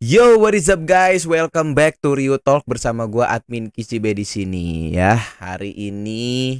[0.00, 1.28] Yo, what is up guys?
[1.28, 5.20] Welcome back to Rio Talk bersama gua admin Kisibe di sini ya.
[5.44, 6.56] Hari ini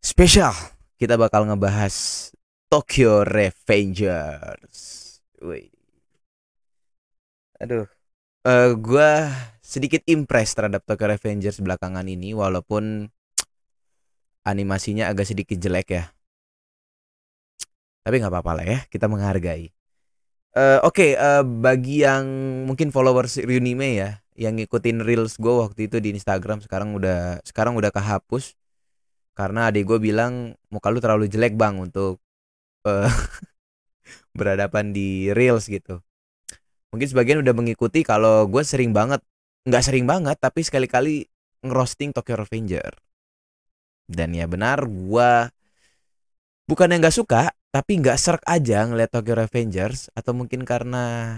[0.00, 0.56] spesial.
[0.96, 1.92] Kita bakal ngebahas
[2.72, 4.80] Tokyo Revengers.
[5.44, 5.68] Wih.
[7.60, 7.84] Aduh.
[8.48, 9.28] Eh gua
[9.60, 13.12] sedikit impress terhadap Tokyo Revengers belakangan ini walaupun
[14.48, 16.08] animasinya agak sedikit jelek ya.
[18.00, 19.68] Tapi nggak apa-apa lah ya, kita menghargai.
[20.50, 22.26] Eh, Oke, eh, bagi yang
[22.66, 27.78] mungkin followers Ryunime ya, yang ngikutin reels gue waktu itu di Instagram, sekarang udah sekarang
[27.78, 28.58] udah kehapus
[29.38, 32.18] karena adik gue bilang muka lu terlalu jelek bang untuk
[32.86, 33.10] eh,
[34.38, 36.02] berhadapan di reels gitu.
[36.90, 39.22] Mungkin sebagian udah mengikuti kalau gue sering banget,
[39.66, 41.30] nggak sering banget, tapi sekali-kali
[41.62, 42.90] ngerosting Tokyo Revenger.
[44.10, 45.30] Dan ya benar, gue
[46.70, 51.34] bukan yang nggak suka, tapi nggak serk aja ngeliat Tokyo Revengers atau mungkin karena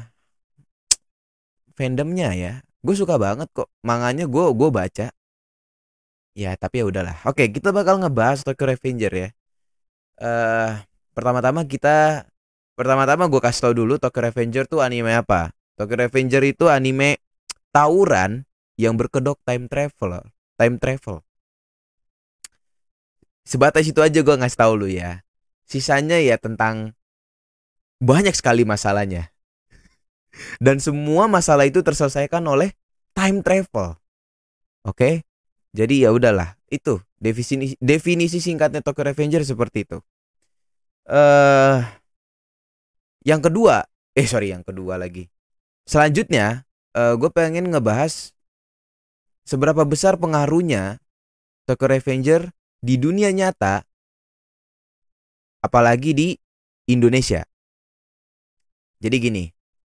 [1.73, 2.53] fandomnya ya.
[2.85, 3.73] Gue suka banget kok.
[3.81, 5.07] Manganya gue gue baca.
[6.37, 7.17] Ya tapi ya udahlah.
[7.25, 9.29] Oke kita bakal ngebahas Tokyo Revenger ya.
[10.21, 10.73] Eh
[11.17, 12.29] pertama-tama kita
[12.77, 15.57] pertama-tama gue kasih tau dulu Tokyo Revenger tuh anime apa.
[15.81, 17.17] Tokyo Revenger itu anime
[17.73, 18.45] tawuran
[18.77, 20.29] yang berkedok time travel.
[20.61, 21.25] Time travel
[23.53, 25.21] sebatas itu aja gue ngasih tau lu ya
[25.69, 26.97] sisanya ya tentang
[28.01, 29.31] banyak sekali masalahnya.
[30.59, 32.73] Dan semua masalah itu terselesaikan oleh
[33.13, 34.01] time travel.
[34.89, 35.29] Oke?
[35.73, 39.99] Jadi ya udahlah, itu definisi definisi singkatnya Tokyo Revenger seperti itu.
[41.09, 41.81] Eh
[43.25, 45.29] yang kedua, eh sorry yang kedua lagi.
[45.89, 48.37] Selanjutnya, eh gue pengen ngebahas
[49.49, 51.01] seberapa besar pengaruhnya
[51.65, 52.53] Tokyo Revenger
[52.83, 53.87] di dunia nyata
[55.63, 56.29] apalagi di
[56.91, 57.47] Indonesia.
[58.99, 59.45] Jadi gini,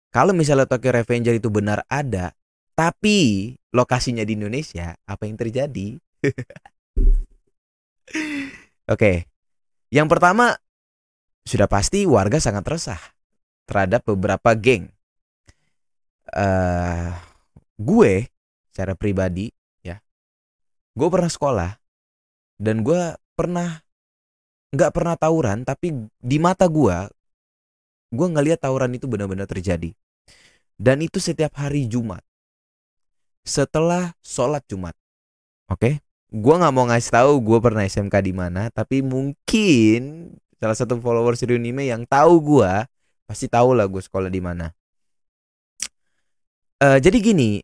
[0.09, 2.34] kalau misalnya Tokyo Revenger itu benar ada,
[2.73, 6.02] tapi lokasinya di Indonesia, apa yang terjadi?
[8.94, 9.30] Oke,
[9.94, 10.57] yang pertama
[11.46, 13.02] sudah pasti warga sangat resah
[13.69, 14.90] terhadap beberapa geng.
[16.34, 17.13] Uh,
[17.78, 18.28] gue,
[18.74, 19.53] secara pribadi,
[19.86, 20.02] ya,
[20.97, 21.72] gue pernah sekolah
[22.57, 23.85] dan gue pernah
[24.73, 27.07] nggak pernah tawuran tapi di mata gua
[28.12, 29.91] gua ngelihat tawuran itu benar-benar terjadi.
[30.78, 32.22] Dan itu setiap hari Jumat.
[33.41, 34.94] Setelah sholat Jumat.
[35.72, 36.03] Oke?
[36.28, 41.44] Gua nggak mau ngasih tahu gua pernah SMK di mana tapi mungkin salah satu followers
[41.44, 42.89] Ryunime yang tahu gua
[43.28, 44.72] pasti tahu lah gue sekolah di mana.
[46.79, 47.59] Uh, jadi gini.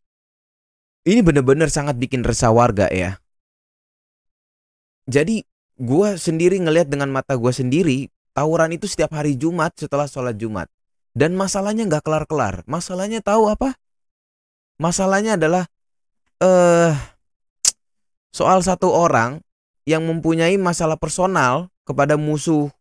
[1.04, 3.20] Ini bener-bener sangat bikin resah warga ya
[5.04, 5.44] jadi
[5.80, 10.68] gue sendiri ngelihat dengan mata gue sendiri tawuran itu setiap hari Jumat setelah sholat Jumat.
[11.14, 12.66] Dan masalahnya nggak kelar-kelar.
[12.66, 13.78] Masalahnya tahu apa?
[14.82, 15.70] Masalahnya adalah
[16.42, 16.94] eh uh,
[18.34, 19.38] soal satu orang
[19.86, 22.74] yang mempunyai masalah personal kepada musuh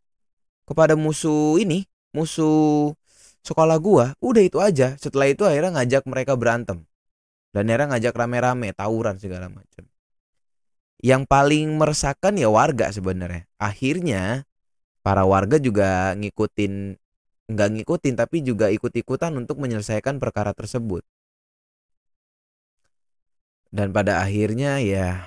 [0.64, 1.84] kepada musuh ini
[2.16, 2.96] musuh
[3.44, 4.96] sekolah gua udah itu aja.
[4.96, 6.88] Setelah itu akhirnya ngajak mereka berantem.
[7.52, 9.91] Dan akhirnya ngajak rame-rame tawuran segala macam
[11.02, 13.50] yang paling meresahkan ya warga sebenarnya.
[13.58, 14.46] Akhirnya
[15.02, 16.94] para warga juga ngikutin
[17.50, 21.02] nggak ngikutin tapi juga ikut-ikutan untuk menyelesaikan perkara tersebut.
[23.74, 25.26] Dan pada akhirnya ya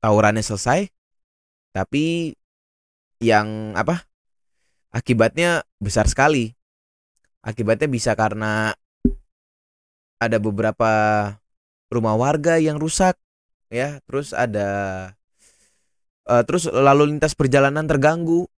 [0.00, 0.88] tawurannya selesai
[1.76, 2.32] tapi
[3.20, 4.08] yang apa?
[4.94, 6.54] Akibatnya besar sekali.
[7.44, 8.72] Akibatnya bisa karena
[10.22, 10.92] ada beberapa
[11.94, 13.14] rumah warga yang rusak
[13.70, 14.02] ya.
[14.10, 14.68] Terus ada
[16.26, 18.50] uh, terus lalu lintas perjalanan terganggu.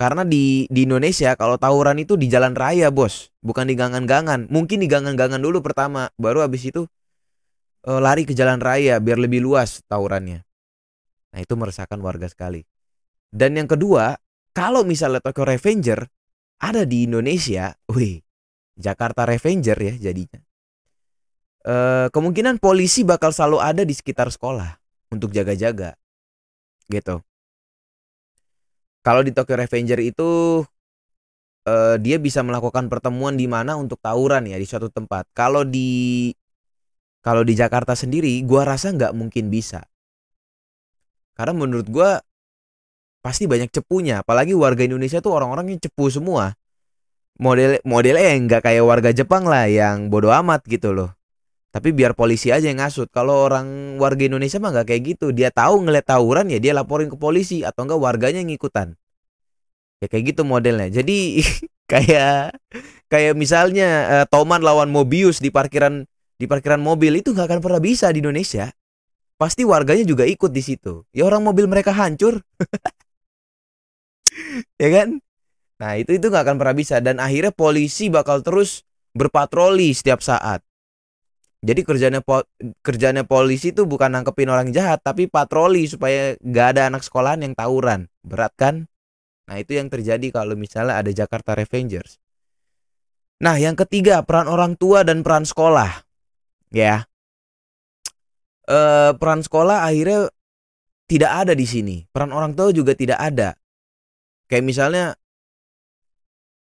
[0.00, 3.28] Karena di di Indonesia kalau tawuran itu di jalan raya bos.
[3.44, 4.48] Bukan di gangan-gangan.
[4.48, 6.08] Mungkin di gangan-gangan dulu pertama.
[6.16, 6.88] Baru habis itu
[7.84, 10.40] uh, lari ke jalan raya biar lebih luas tawurannya.
[11.30, 12.64] Nah itu meresahkan warga sekali.
[13.30, 14.16] Dan yang kedua
[14.50, 16.08] kalau misalnya Tokyo Revenger
[16.60, 18.20] ada di Indonesia wih
[18.74, 20.40] Jakarta Revenger ya jadinya
[21.64, 24.78] uh, kemungkinan polisi bakal selalu ada di sekitar sekolah
[25.12, 25.96] untuk jaga-jaga
[26.88, 27.20] gitu.
[29.00, 30.60] Kalau di Tokyo Revenger itu
[31.64, 35.24] uh, dia bisa melakukan pertemuan di mana untuk tawuran ya di suatu tempat.
[35.32, 36.30] Kalau di
[37.24, 39.84] kalau di Jakarta sendiri gua rasa nggak mungkin bisa.
[41.32, 42.20] Karena menurut gua
[43.24, 44.20] pasti banyak cepunya.
[44.20, 46.52] Apalagi warga Indonesia tuh orang-orang yang cepu semua.
[47.40, 51.19] Model modelnya nggak kayak warga Jepang lah yang bodoh amat gitu loh
[51.70, 53.06] tapi biar polisi aja yang ngasut.
[53.14, 55.30] Kalau orang warga Indonesia mah nggak kayak gitu.
[55.30, 58.98] Dia tahu ngeliat tawuran ya dia laporin ke polisi atau enggak warganya yang ngikutan.
[60.02, 60.90] Ya kayak gitu modelnya.
[60.90, 61.46] Jadi
[61.92, 62.58] kayak
[63.06, 66.02] kayak misalnya uh, Toman lawan Mobius di parkiran
[66.40, 68.66] di parkiran mobil itu nggak akan pernah bisa di Indonesia.
[69.38, 71.06] Pasti warganya juga ikut di situ.
[71.14, 72.42] Ya orang mobil mereka hancur.
[74.82, 75.22] ya kan?
[75.80, 78.84] Nah, itu itu nggak akan pernah bisa dan akhirnya polisi bakal terus
[79.16, 80.60] berpatroli setiap saat.
[81.60, 82.40] Jadi kerjanya po
[82.80, 87.52] kerjanya polisi itu bukan nangkepin orang jahat tapi patroli supaya nggak ada anak sekolahan yang
[87.52, 88.08] tawuran.
[88.24, 88.88] Berat kan?
[89.44, 92.16] Nah, itu yang terjadi kalau misalnya ada Jakarta Revengers.
[93.42, 96.06] Nah, yang ketiga, peran orang tua dan peran sekolah.
[96.70, 97.08] Ya.
[98.62, 98.78] E,
[99.18, 100.30] peran sekolah akhirnya
[101.10, 102.06] tidak ada di sini.
[102.14, 103.58] Peran orang tua juga tidak ada.
[104.46, 105.04] Kayak misalnya,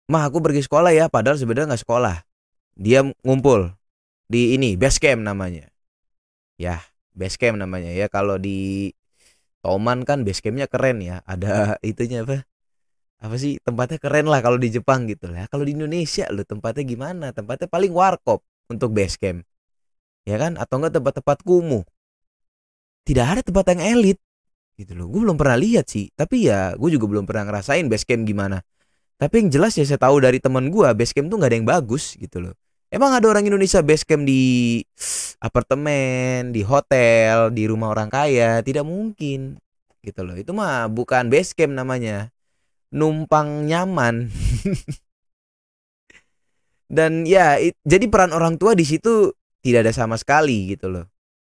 [0.08, 2.24] mah aku pergi sekolah ya, padahal sebenarnya nggak sekolah.
[2.80, 3.74] Dia ngumpul
[4.28, 5.72] di ini base camp namanya.
[6.60, 6.84] Ya,
[7.16, 8.12] base camp namanya ya.
[8.12, 8.92] Kalau di
[9.64, 11.24] Toman kan base campnya keren ya.
[11.24, 12.44] Ada itunya apa?
[13.18, 13.58] apa sih?
[13.64, 15.50] Tempatnya keren lah kalau di Jepang gitu lah.
[15.50, 17.26] Kalau di Indonesia lo tempatnya gimana?
[17.34, 19.42] Tempatnya paling warkop untuk base camp.
[20.28, 20.60] Ya kan?
[20.60, 21.84] Atau enggak tempat-tempat kumuh.
[23.08, 24.20] Tidak ada tempat yang elit
[24.78, 25.08] gitu loh.
[25.10, 26.12] Gue belum pernah lihat sih.
[26.14, 28.62] Tapi ya gue juga belum pernah ngerasain base camp gimana.
[29.18, 31.66] Tapi yang jelas ya saya tahu dari teman gue base camp tuh nggak ada yang
[31.66, 32.54] bagus gitu loh
[32.94, 34.84] emang ada orang Indonesia base camp di
[35.44, 39.60] apartemen di hotel di rumah orang kaya tidak mungkin
[40.02, 42.32] gitu loh itu mah bukan base camp namanya
[42.92, 44.32] numpang nyaman.
[46.88, 51.06] Dan ya, it, jadi peran orang tua di situ tidak ada sama sekali gitu loh.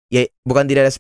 [0.09, 0.93] Ya, bukan tidak ada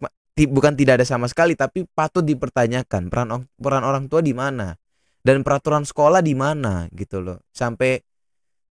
[0.52, 4.76] bukan tidak ada sama sekali tapi patut dipertanyakan peran peran orang tua di mana
[5.24, 7.40] dan peraturan sekolah di mana gitu loh.
[7.56, 8.04] Sampai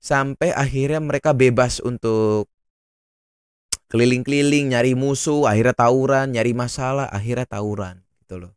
[0.05, 2.45] sampai akhirnya mereka bebas untuk
[3.89, 8.53] keliling-keliling nyari musuh, akhirnya tawuran, nyari masalah, akhirnya tawuran gitu loh.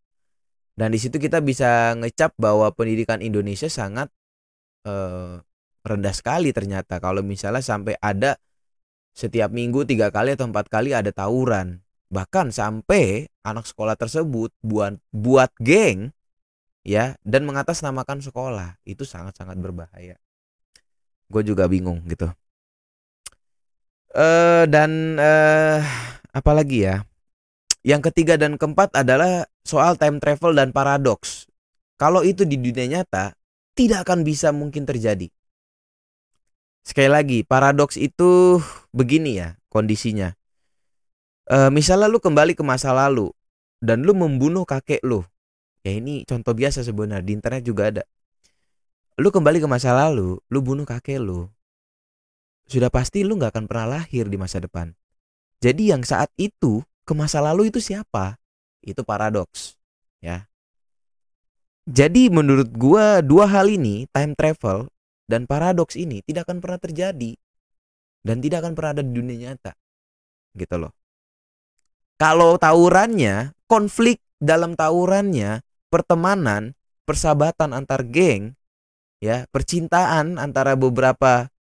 [0.77, 4.13] Dan di situ kita bisa ngecap bahwa pendidikan Indonesia sangat
[4.85, 5.41] uh,
[5.89, 8.37] rendah sekali ternyata kalau misalnya sampai ada
[9.17, 11.81] setiap minggu tiga kali atau empat kali ada tawuran
[12.13, 16.13] bahkan sampai anak sekolah tersebut buat buat geng
[16.85, 20.21] ya dan mengatasnamakan sekolah itu sangat-sangat berbahaya
[21.29, 22.29] gue juga bingung gitu
[24.17, 25.81] uh, dan uh,
[26.33, 27.09] apalagi ya
[27.87, 31.47] yang ketiga dan keempat adalah soal time travel dan paradoks.
[31.97, 33.35] Kalau itu di dunia nyata,
[33.73, 35.31] tidak akan bisa mungkin terjadi.
[36.83, 38.61] Sekali lagi, paradoks itu
[38.93, 40.33] begini ya kondisinya.
[41.49, 43.33] E, misalnya lu kembali ke masa lalu
[43.81, 45.25] dan lu membunuh kakek lu.
[45.81, 48.05] Ya ini contoh biasa sebenarnya di internet juga ada.
[49.19, 51.51] Lu kembali ke masa lalu, lu bunuh kakek lu.
[52.71, 54.95] Sudah pasti lu nggak akan pernah lahir di masa depan.
[55.59, 58.39] Jadi yang saat itu ke masa lalu itu siapa?
[58.79, 59.75] Itu paradoks,
[60.23, 60.47] ya.
[61.89, 64.87] Jadi menurut gua dua hal ini, time travel
[65.27, 67.33] dan paradoks ini tidak akan pernah terjadi
[68.23, 69.73] dan tidak akan pernah ada di dunia nyata.
[70.55, 70.95] Gitu loh.
[72.21, 76.79] Kalau tawurannya, konflik dalam tawurannya, pertemanan,
[77.09, 78.58] persahabatan antar geng,
[79.19, 81.51] ya, percintaan antara beberapa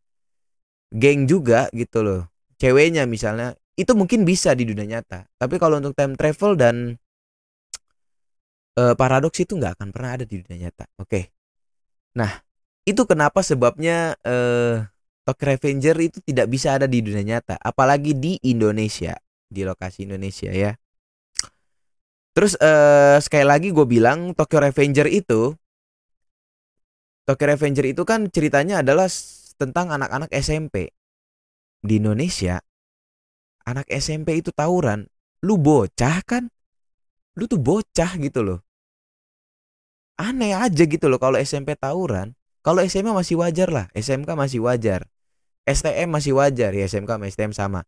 [0.94, 2.22] geng juga gitu loh.
[2.58, 6.98] Ceweknya misalnya itu mungkin bisa di dunia nyata tapi kalau untuk time travel dan
[8.74, 11.24] uh, paradoks itu nggak akan pernah ada di dunia nyata oke okay.
[12.18, 12.42] nah
[12.82, 14.82] itu kenapa sebabnya uh,
[15.22, 19.14] Tokyo Revenger itu tidak bisa ada di dunia nyata apalagi di Indonesia
[19.46, 20.74] di lokasi Indonesia ya
[22.34, 25.54] terus uh, sekali lagi gue bilang Tokyo Revenger itu
[27.28, 29.04] Tokyo Revenger itu kan ceritanya adalah
[29.60, 30.96] tentang anak-anak SMP
[31.84, 32.56] di Indonesia
[33.68, 35.04] anak SMP itu tawuran,
[35.44, 36.48] lu bocah kan?
[37.36, 38.64] Lu tuh bocah gitu loh.
[40.16, 42.32] Aneh aja gitu loh kalau SMP tawuran.
[42.64, 45.06] Kalau SMA masih wajar lah, SMK masih wajar.
[45.68, 47.80] STM masih wajar ya SMK sama STM sama.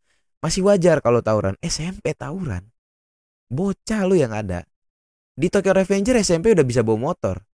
[0.44, 1.56] Masih wajar kalau tawuran.
[1.64, 2.68] SMP tawuran.
[3.50, 4.68] Bocah lu yang ada.
[5.34, 7.49] Di Tokyo Revenger SMP udah bisa bawa motor.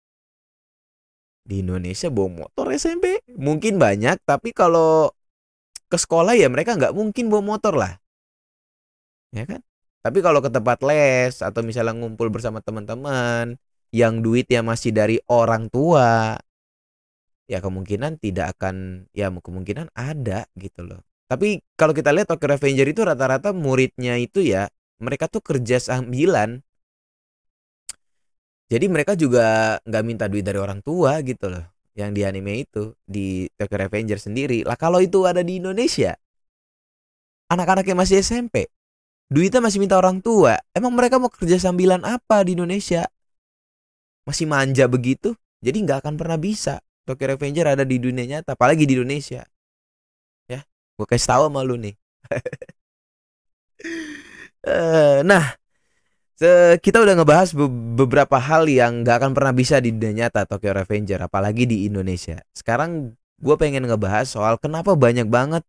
[1.45, 5.13] Di Indonesia bawa motor SMP mungkin banyak tapi kalau
[5.93, 7.93] ke sekolah ya mereka nggak mungkin bawa motor lah.
[9.37, 9.61] Ya kan?
[10.01, 13.61] Tapi kalau ke tempat les atau misalnya ngumpul bersama teman-teman
[13.93, 16.41] yang duitnya masih dari orang tua
[17.45, 21.05] ya kemungkinan tidak akan ya kemungkinan ada gitu loh.
[21.29, 24.69] Tapi kalau kita lihat Tokyo Revenger itu rata-rata muridnya itu ya
[25.01, 26.64] mereka tuh kerja sambilan
[28.73, 32.91] jadi mereka juga nggak minta duit dari orang tua gitu loh yang di anime itu
[33.07, 36.17] di Tokyo Revenger sendiri lah kalau itu ada di Indonesia
[37.53, 38.67] anak-anak yang masih SMP
[39.33, 40.61] duitnya masih minta orang tua.
[40.77, 43.09] Emang mereka mau kerja sambilan apa di Indonesia?
[44.29, 45.37] Masih manja begitu?
[45.65, 49.45] Jadi nggak akan pernah bisa Tokyo Revenger ada di dunia nyata, apalagi di Indonesia.
[50.49, 50.61] Ya,
[50.97, 51.95] gue kasih tahu sama lu nih.
[54.65, 55.45] Eh, nah,
[56.83, 57.55] kita udah ngebahas
[57.95, 62.43] beberapa hal yang gak akan pernah bisa di dunia nyata Tokyo Revenger, apalagi di Indonesia.
[62.51, 65.63] Sekarang gue pengen ngebahas soal kenapa banyak banget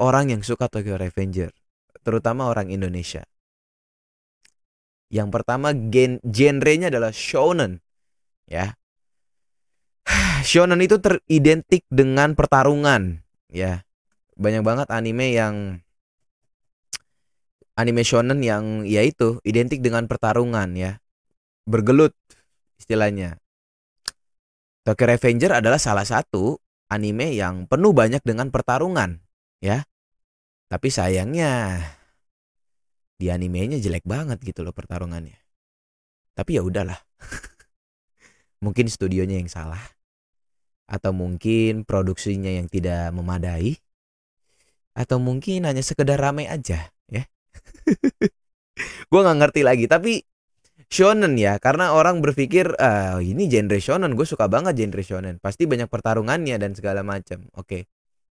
[0.00, 1.52] orang yang suka Tokyo Revenger,
[2.00, 3.28] terutama orang Indonesia.
[5.10, 7.82] Yang pertama gen genrenya adalah shonen.
[8.46, 8.78] Ya.
[10.46, 13.20] Shonen itu teridentik dengan pertarungan,
[13.52, 13.84] ya.
[14.40, 15.84] Banyak banget anime yang
[17.80, 21.00] anime shonen yang ya itu identik dengan pertarungan ya.
[21.64, 22.12] Bergelut
[22.76, 23.40] istilahnya.
[24.84, 26.56] Tokyo Revenger adalah salah satu
[26.92, 29.20] anime yang penuh banyak dengan pertarungan,
[29.60, 29.84] ya.
[30.70, 31.82] Tapi sayangnya
[33.20, 35.36] di animenya jelek banget gitu loh pertarungannya.
[36.32, 36.96] Tapi ya udahlah.
[38.64, 39.80] mungkin studionya yang salah
[40.90, 43.80] atau mungkin produksinya yang tidak memadai
[44.92, 46.92] atau mungkin hanya sekedar rame aja.
[49.10, 50.24] gue nggak ngerti lagi tapi
[50.90, 55.68] shonen ya karena orang berpikir ah, ini genre shonen gue suka banget genre shonen pasti
[55.68, 57.86] banyak pertarungannya dan segala macam oke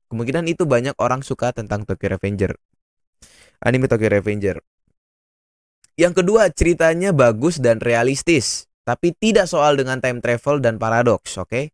[0.10, 2.56] kemungkinan itu banyak orang suka tentang Tokyo Revenger
[3.62, 4.64] anime Tokyo Revenger
[5.98, 11.50] yang kedua, ceritanya bagus dan realistis, tapi tidak soal dengan time travel dan paradoks, oke?
[11.50, 11.66] Okay?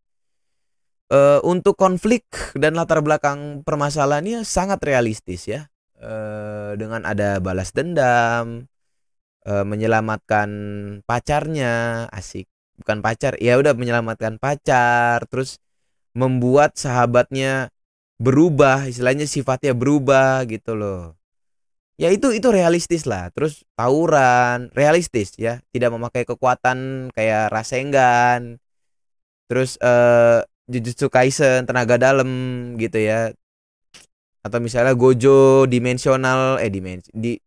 [1.12, 2.24] Uh, untuk konflik
[2.56, 5.68] dan latar belakang permasalahannya sangat realistis ya.
[6.04, 8.68] Uh, dengan ada balas dendam,
[9.48, 10.50] uh, menyelamatkan
[11.08, 12.44] pacarnya, asik.
[12.76, 15.64] Bukan pacar, ya udah menyelamatkan pacar, terus
[16.12, 17.72] membuat sahabatnya
[18.20, 21.16] berubah, istilahnya sifatnya berubah gitu loh.
[21.96, 23.30] Ya itu itu realistis lah.
[23.32, 25.62] Terus tawuran realistis ya.
[25.72, 28.58] Tidak memakai kekuatan kayak Rasengan.
[29.48, 32.30] Terus eh Jujutsu Kaisen tenaga dalam
[32.80, 33.36] gitu ya
[34.44, 37.40] atau misalnya Gojo dimensional eh dimensi di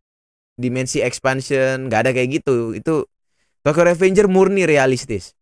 [0.57, 3.05] dimensi expansion nggak ada kayak gitu itu
[3.61, 5.37] Tokyo Revenger murni realistis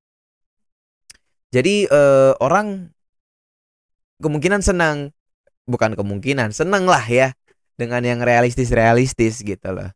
[1.56, 2.92] jadi eh, orang
[4.20, 5.16] kemungkinan senang
[5.64, 7.34] bukan kemungkinan senang lah ya
[7.76, 9.92] dengan yang realistis-realistis gitu loh.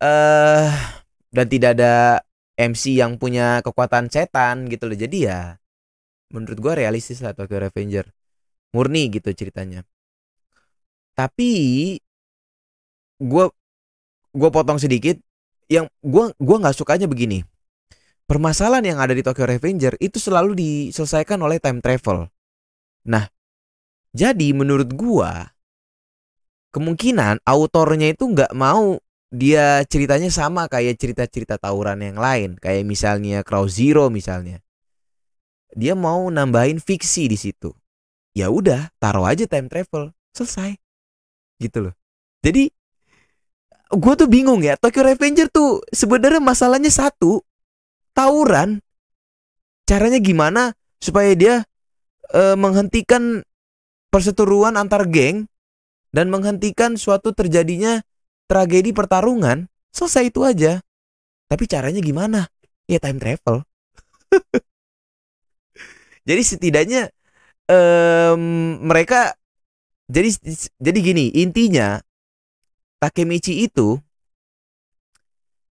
[0.00, 0.68] Eh
[1.30, 1.94] dan tidak ada
[2.56, 4.96] MC yang punya kekuatan setan gitu loh.
[4.96, 5.56] Jadi ya
[6.32, 8.08] menurut gua realistis lah Tokyo Revenger.
[8.72, 9.82] Murni gitu ceritanya.
[11.20, 11.52] Tapi
[13.20, 13.52] gua
[14.32, 15.20] gua potong sedikit
[15.68, 17.44] yang gua gua nggak sukanya begini.
[18.24, 22.32] Permasalahan yang ada di Tokyo Revenger itu selalu diselesaikan oleh time travel.
[23.04, 23.28] Nah,
[24.16, 25.52] jadi menurut gua
[26.72, 28.96] kemungkinan autornya itu nggak mau
[29.28, 34.58] dia ceritanya sama kayak cerita-cerita tawuran yang lain kayak misalnya Crow Zero misalnya
[35.70, 37.70] dia mau nambahin fiksi di situ
[38.34, 40.89] ya udah taruh aja time travel selesai
[41.60, 41.94] gitu loh
[42.40, 42.72] jadi
[43.90, 47.44] gue tuh bingung ya Tokyo Revenger tuh sebenarnya masalahnya satu
[48.16, 48.80] tawuran
[49.84, 51.54] caranya gimana supaya dia
[52.32, 53.42] uh, menghentikan
[54.10, 55.50] perseteruan antar geng
[56.10, 58.02] dan menghentikan suatu terjadinya
[58.50, 60.82] tragedi pertarungan, selesai itu aja.
[61.46, 62.50] Tapi caranya gimana?
[62.90, 63.62] Ya time travel.
[66.28, 67.02] jadi setidaknya
[67.70, 68.42] um,
[68.82, 69.34] mereka
[70.10, 70.28] jadi
[70.82, 72.02] jadi gini, intinya
[72.98, 73.96] Takemichi itu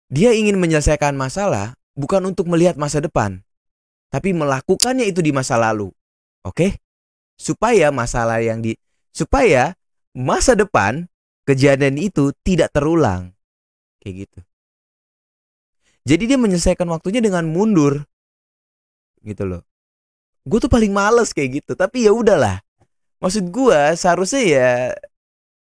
[0.08, 3.44] dia ingin menyelesaikan masalah bukan untuk melihat masa depan,
[4.08, 5.92] tapi melakukannya itu di masa lalu.
[6.42, 6.56] Oke?
[6.56, 6.72] Okay?
[7.38, 8.74] Supaya masalah yang di
[9.12, 9.76] supaya
[10.16, 11.12] masa depan
[11.46, 13.36] kejadian itu tidak terulang.
[14.02, 14.40] Kayak gitu.
[16.02, 18.02] Jadi dia menyelesaikan waktunya dengan mundur.
[19.22, 19.62] Gitu loh.
[20.42, 22.66] Gue tuh paling males kayak gitu, tapi ya udahlah.
[23.22, 24.70] Maksud gue seharusnya ya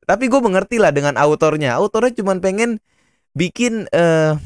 [0.09, 1.77] tapi gue mengerti lah dengan autornya.
[1.77, 2.81] Autornya cuma pengen
[3.37, 4.39] bikin uh,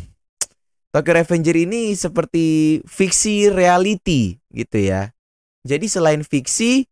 [0.91, 5.15] Tokyo Revenger ini seperti fiksi reality gitu ya.
[5.63, 6.83] Jadi selain fiksi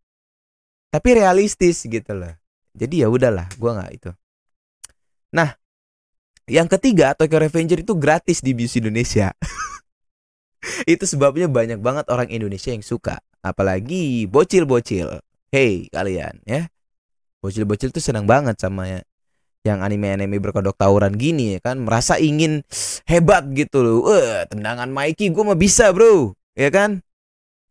[0.88, 2.32] tapi realistis gitu loh.
[2.72, 4.12] Jadi ya udahlah, gua nggak itu.
[5.36, 5.56] Nah,
[6.48, 9.36] yang ketiga Tokyo Revenger itu gratis di Bius Indonesia.
[10.92, 15.20] itu sebabnya banyak banget orang Indonesia yang suka, apalagi bocil-bocil.
[15.52, 16.72] Hey kalian ya,
[17.44, 19.00] bocil-bocil tuh senang banget sama ya
[19.68, 21.84] yang anime-anime berkodok tawuran gini ya kan?
[21.84, 22.64] Merasa ingin
[23.04, 24.00] hebat gitu loh.
[24.16, 26.40] Eh, tendangan Mikey gue mah bisa, Bro.
[26.56, 27.04] Ya kan?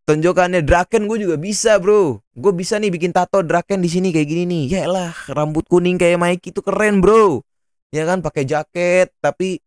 [0.04, 2.18] Tonjokannya Draken gue juga bisa bro.
[2.34, 4.64] Gue bisa nih bikin tato Draken di sini kayak gini nih.
[4.66, 7.46] Ya lah rambut kuning kayak Mikey itu keren bro.
[7.94, 8.18] Ya kan?
[8.18, 9.62] Pakai jaket tapi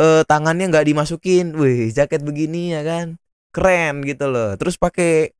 [0.00, 1.52] uh, tangannya nggak dimasukin.
[1.52, 3.20] Wih jaket begini ya kan?
[3.52, 4.56] Keren gitu loh.
[4.56, 5.36] Terus pakai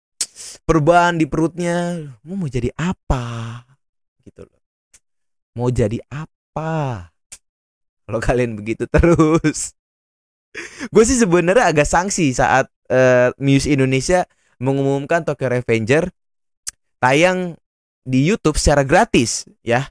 [0.65, 2.09] perban di perutnya.
[2.25, 3.63] Mau mau jadi apa?
[4.25, 4.61] Gitu loh.
[5.59, 7.09] Mau jadi apa?
[8.09, 9.77] Kalau kalian begitu terus.
[10.95, 14.25] Gue sih sebenarnya agak sanksi saat uh, Muse Indonesia
[14.59, 16.11] mengumumkan Tokyo Revenger
[16.99, 17.55] tayang
[18.03, 19.87] di YouTube secara gratis ya.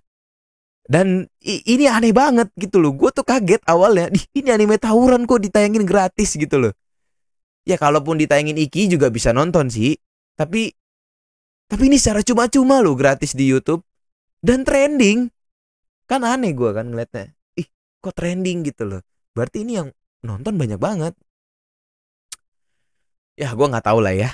[0.88, 2.96] Dan ini aneh banget gitu loh.
[2.96, 4.08] Gue tuh kaget awalnya.
[4.32, 6.74] Ini anime tawuran kok ditayangin gratis gitu loh.
[7.68, 10.00] Ya kalaupun ditayangin Iki juga bisa nonton sih
[10.38, 10.78] tapi
[11.68, 13.84] tapi ini secara cuma-cuma loh gratis di YouTube.
[14.40, 15.28] Dan trending.
[16.08, 17.36] Kan aneh gue kan ngeliatnya.
[17.60, 17.68] Ih
[18.00, 19.02] kok trending gitu loh.
[19.36, 19.92] Berarti ini yang
[20.24, 21.14] nonton banyak banget.
[23.36, 24.32] Ya gue nggak tahu lah ya.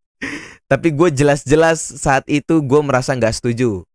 [0.70, 3.86] Tapi gue jelas-jelas saat itu gue merasa nggak setuju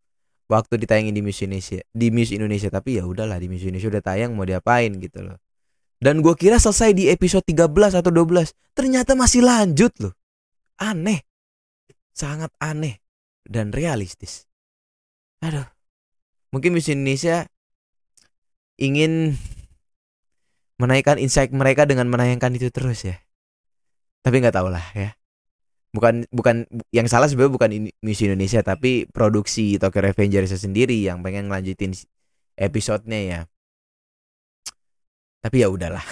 [0.48, 2.72] waktu ditayangin di Miss Indonesia di Miss Indonesia.
[2.72, 5.36] Tapi ya udahlah di Miss Indonesia udah tayang mau diapain gitu loh.
[6.00, 10.16] Dan gue kira selesai di episode 13 atau 12 ternyata masih lanjut loh
[10.84, 11.24] aneh.
[12.12, 13.00] Sangat aneh
[13.48, 14.46] dan realistis.
[15.40, 15.66] Aduh.
[16.54, 17.50] Mungkin Miss Indonesia
[18.78, 19.34] ingin
[20.78, 23.18] menaikkan insight mereka dengan menayangkan itu terus ya.
[24.22, 25.16] Tapi nggak tahu lah ya.
[25.94, 27.70] Bukan bukan yang salah sebenarnya bukan
[28.02, 31.94] Miss Indonesia tapi produksi Tokyo Revengers sendiri yang pengen ngelanjutin
[32.58, 33.40] episodenya ya.
[35.44, 36.06] Tapi ya udahlah.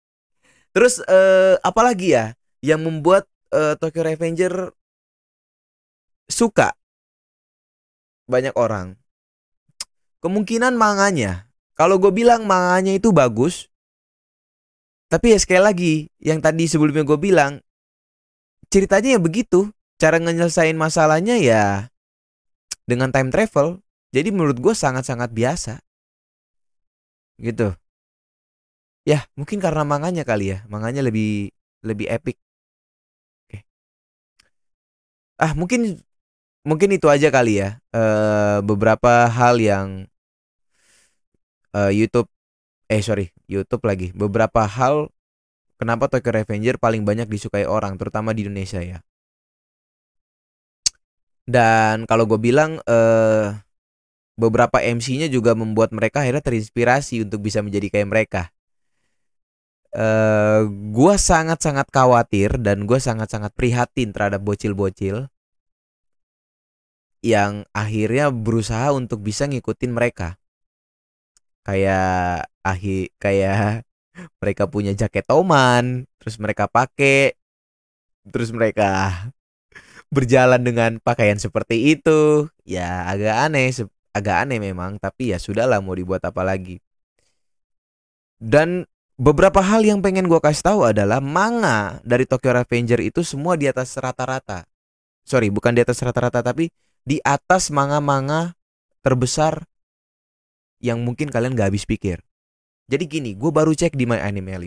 [0.76, 2.32] Terus uh, apalagi ya
[2.64, 4.72] yang membuat uh, Tokyo Revenger
[6.26, 6.72] suka
[8.26, 8.96] banyak orang.
[10.24, 13.72] Kemungkinan manganya kalau gue bilang manganya itu bagus
[15.12, 15.94] tapi ya sekali lagi
[16.24, 17.60] yang tadi sebelumnya gue bilang
[18.72, 19.68] ceritanya ya begitu.
[20.00, 21.92] Cara nyelesain masalahnya ya
[22.88, 23.84] dengan time travel.
[24.16, 25.84] Jadi menurut gue sangat-sangat biasa.
[27.36, 27.76] Gitu.
[29.04, 30.64] Ya mungkin karena manganya kali ya.
[30.72, 31.52] Manganya lebih
[31.84, 32.40] lebih epic
[35.42, 35.98] ah mungkin
[36.62, 40.06] mungkin itu aja kali ya uh, beberapa hal yang
[41.74, 42.30] uh, YouTube
[42.86, 45.10] eh sorry YouTube lagi beberapa hal
[45.82, 49.02] kenapa Tokyo Revenger paling banyak disukai orang, terutama di Indonesia ya.
[51.42, 53.58] Dan kalau gue bilang eh,
[54.38, 58.42] beberapa MC-nya juga membuat mereka akhirnya terinspirasi untuk bisa menjadi kayak mereka.
[59.90, 65.26] Eh, gue sangat-sangat khawatir dan gue sangat-sangat prihatin terhadap bocil-bocil
[67.22, 70.36] yang akhirnya berusaha untuk bisa ngikutin mereka.
[71.62, 73.86] Kayak akhir kayak
[74.42, 77.38] mereka punya jaket toman, terus mereka pakai,
[78.26, 79.14] terus mereka
[80.14, 83.70] berjalan dengan pakaian seperti itu, ya agak aneh,
[84.12, 86.82] agak aneh memang, tapi ya sudahlah mau dibuat apa lagi.
[88.42, 93.54] Dan beberapa hal yang pengen gue kasih tahu adalah manga dari Tokyo Revenger itu semua
[93.54, 94.66] di atas rata-rata.
[95.22, 96.66] Sorry, bukan di atas rata-rata, tapi
[97.02, 98.54] di atas manga-manga
[99.02, 99.66] terbesar
[100.82, 102.22] yang mungkin kalian gak habis pikir.
[102.90, 104.58] Jadi gini, gue baru cek di My Anime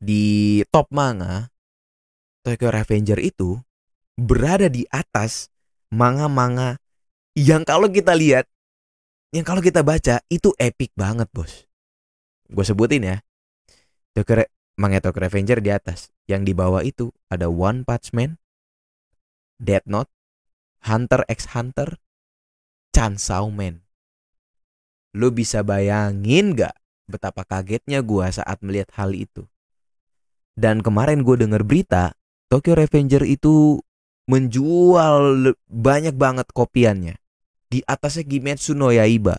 [0.00, 0.24] di
[0.72, 1.52] top manga
[2.40, 3.60] Tokyo Revenger itu
[4.16, 5.52] berada di atas
[5.92, 6.80] manga-manga
[7.36, 8.48] yang kalau kita lihat,
[9.30, 11.68] yang kalau kita baca itu epic banget bos.
[12.48, 13.16] Gue sebutin ya,
[14.16, 14.44] Tokyo Re
[14.80, 16.08] manga Tokyo Revenger di atas.
[16.24, 18.40] Yang di bawah itu ada One Punch Man,
[19.60, 20.10] Death Note,
[20.84, 22.00] Hunter x Hunter,
[22.96, 23.84] Chainsaw Man.
[25.12, 26.76] Lu bisa bayangin gak
[27.10, 29.44] betapa kagetnya gue saat melihat hal itu.
[30.54, 32.14] Dan kemarin gue denger berita,
[32.46, 33.82] Tokyo Revenger itu
[34.30, 37.18] menjual banyak banget kopiannya.
[37.70, 39.38] Di atasnya Kimetsu no Yaiba.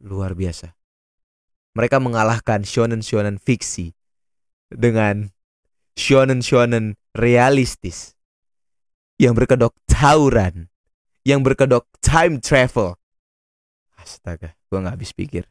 [0.00, 0.76] Luar biasa.
[1.76, 3.92] Mereka mengalahkan shonen-shonen fiksi
[4.72, 5.32] dengan
[5.96, 8.19] shonen-shonen realistis
[9.20, 10.72] yang berkedok tawuran,
[11.28, 12.96] yang berkedok time travel,
[14.00, 15.44] Astaga, gue nggak habis pikir.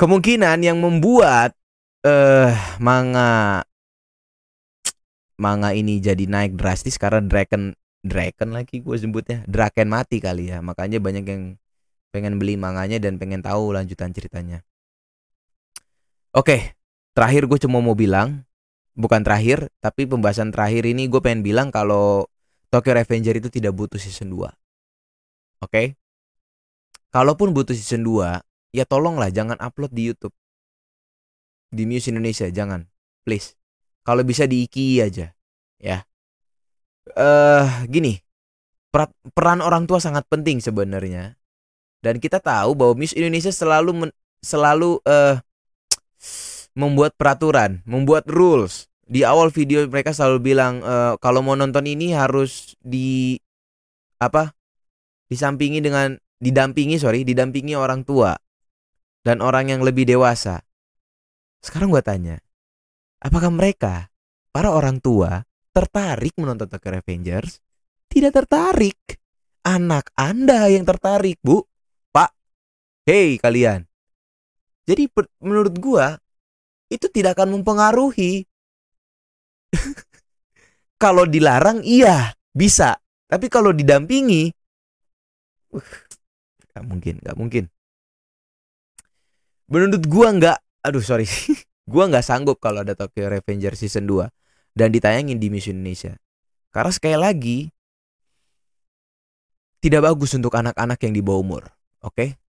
[0.00, 1.52] Kemungkinan yang membuat
[2.02, 2.10] eh
[2.48, 3.62] uh, manga
[5.36, 9.44] manga ini jadi naik drastis karena Dragon Dragon lagi gue sebutnya.
[9.46, 10.58] Draken mati kali ya.
[10.58, 11.42] Makanya banyak yang
[12.10, 14.64] pengen beli manganya dan pengen tahu lanjutan ceritanya.
[16.34, 16.74] Oke
[17.12, 18.42] terakhir gue cuma mau bilang
[18.98, 22.28] bukan terakhir tapi pembahasan terakhir ini gue pengen bilang kalau
[22.68, 24.48] Tokyo Revenger itu tidak butuh season 2
[25.64, 25.82] oke
[27.12, 28.40] Kalaupun butuh season 2,
[28.72, 30.32] ya tolonglah jangan upload di YouTube.
[31.68, 32.88] Di Muse Indonesia jangan,
[33.20, 33.52] please.
[34.00, 35.36] Kalau bisa di Iki aja,
[35.76, 35.98] ya.
[37.12, 38.16] Eh, uh, gini.
[39.36, 41.36] Peran orang tua sangat penting sebenarnya.
[42.00, 45.36] Dan kita tahu bahwa Muse Indonesia selalu men, selalu uh,
[46.72, 48.88] membuat peraturan, membuat rules.
[49.02, 53.36] Di awal video mereka selalu bilang e, kalau mau nonton ini harus di
[54.16, 54.56] apa?
[55.28, 58.32] Disampingi dengan didampingi sorry, didampingi orang tua
[59.22, 60.64] dan orang yang lebih dewasa.
[61.62, 62.36] Sekarang gue tanya,
[63.22, 64.10] apakah mereka
[64.50, 67.62] para orang tua tertarik menonton Tokyo Revengers?
[68.12, 69.16] Tidak tertarik.
[69.62, 71.62] Anak Anda yang tertarik, Bu.
[72.10, 72.34] Pak.
[73.06, 73.86] Hei kalian.
[74.84, 75.06] Jadi
[75.38, 76.18] menurut gua
[76.92, 78.44] itu tidak akan mempengaruhi.
[81.02, 83.00] kalau dilarang iya, bisa.
[83.26, 84.52] Tapi kalau didampingi
[85.72, 87.64] uh, mungkin, gak mungkin.
[89.72, 91.24] Menurut gua nggak, aduh sorry,
[91.92, 94.28] gua nggak sanggup kalau ada Tokyo Revenger season 2
[94.76, 96.12] dan ditayangin di Miss Indonesia.
[96.72, 97.58] Karena sekali lagi
[99.80, 101.62] tidak bagus untuk anak-anak yang di bawah umur.
[102.04, 102.41] Oke?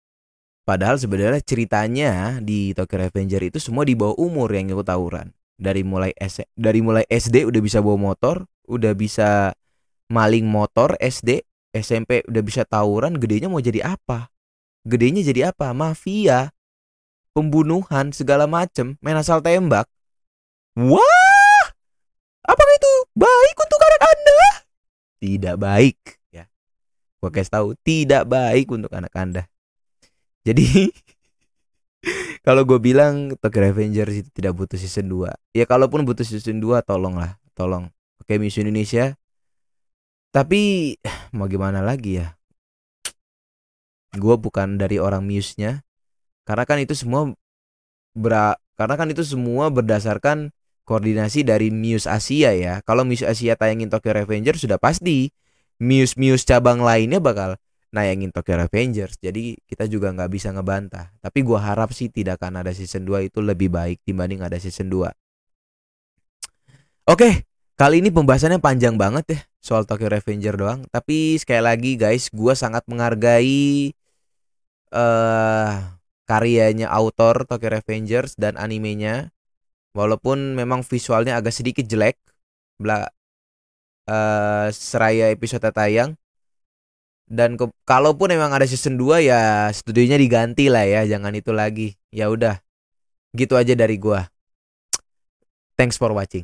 [0.62, 5.34] Padahal sebenarnya ceritanya di Tokyo Revenger itu semua di bawah umur yang ikut tawuran.
[5.58, 9.58] Dari mulai S dari mulai SD udah bisa bawa motor, udah bisa
[10.06, 11.42] maling motor SD,
[11.74, 14.30] SMP udah bisa tawuran, gedenya mau jadi apa?
[14.86, 15.74] Gedenya jadi apa?
[15.74, 16.54] Mafia.
[17.32, 19.88] Pembunuhan segala macem, main asal tembak.
[20.78, 21.64] Wah!
[22.44, 24.42] Apakah itu baik untuk anak Anda?
[25.22, 25.98] Tidak baik,
[26.28, 26.44] ya.
[27.18, 29.51] Gua kasih tahu, tidak baik untuk anak Anda.
[30.42, 30.90] Jadi
[32.46, 36.82] kalau gue bilang Tokyo Revengers itu tidak butuh season 2 Ya kalaupun butuh season 2
[36.82, 37.92] tolonglah Tolong.
[38.20, 39.16] Oke Miss Indonesia.
[40.32, 40.94] Tapi
[41.36, 42.36] mau gimana lagi ya?
[44.16, 45.84] Gue bukan dari orang Muse-nya.
[46.44, 47.32] Karena kan itu semua
[48.16, 50.50] ber Karena kan itu semua berdasarkan
[50.88, 52.80] koordinasi dari Muse Asia ya.
[52.82, 55.30] Kalau Muse Asia tayangin Tokyo Revengers sudah pasti
[55.78, 57.60] Muse-Muse cabang lainnya bakal
[57.92, 59.20] nayangin Tokyo Revengers.
[59.20, 61.12] Jadi kita juga nggak bisa ngebantah.
[61.20, 64.88] Tapi gua harap sih tidak akan ada season 2 itu lebih baik dibanding ada season
[64.90, 65.12] 2
[67.08, 67.30] oke
[67.74, 70.80] kali ini pembahasannya panjang banget ya soal Tokyo Revenger doang.
[70.90, 73.94] Tapi sekali lagi guys gua sangat menghargai
[74.94, 75.72] uh,
[76.26, 79.30] karyanya autor Tokyo Revengers dan animenya.
[79.92, 82.16] Walaupun memang visualnya agak sedikit jelek
[82.80, 83.04] bla
[84.08, 86.16] uh, seraya episode tayang
[87.28, 91.94] dan ke, kalaupun memang ada season 2 ya studionya diganti lah ya, jangan itu lagi.
[92.08, 92.58] Ya udah.
[93.36, 94.28] Gitu aja dari gua.
[95.76, 96.40] Thanks for watching.